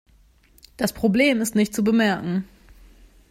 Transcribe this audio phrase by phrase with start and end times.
[0.77, 2.43] Das Problem ist nicht zu bemerken.